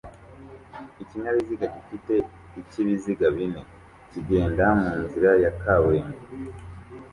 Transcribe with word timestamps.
Ikinyabiziga 1.03 1.65
gifite 1.75 2.13
ibiziga 2.81 3.27
bine 3.35 3.61
kigenda 4.11 4.65
munzira 4.81 5.31
ya 5.43 5.51
kaburimbo 5.61 6.17